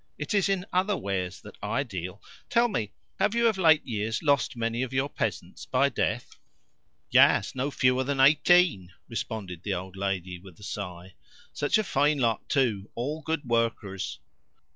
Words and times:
It 0.17 0.33
is 0.33 0.49
in 0.49 0.65
other 0.73 0.97
wares 0.97 1.39
that 1.41 1.59
I 1.61 1.83
deal. 1.83 2.23
Tell 2.49 2.67
me, 2.67 2.91
have 3.19 3.35
you, 3.35 3.47
of 3.47 3.59
late 3.59 3.85
years, 3.85 4.23
lost 4.23 4.55
many 4.57 4.81
of 4.81 4.93
your 4.93 5.07
peasants 5.09 5.67
by 5.67 5.89
death?" 5.89 6.39
"Yes; 7.11 7.53
no 7.53 7.69
fewer 7.69 8.03
than 8.03 8.19
eighteen," 8.19 8.93
responded 9.07 9.61
the 9.61 9.75
old 9.75 9.95
lady 9.95 10.39
with 10.39 10.59
a 10.59 10.63
sigh. 10.63 11.13
"Such 11.53 11.77
a 11.77 11.83
fine 11.83 12.17
lot, 12.17 12.49
too 12.49 12.89
all 12.95 13.21
good 13.21 13.45
workers! 13.45 14.17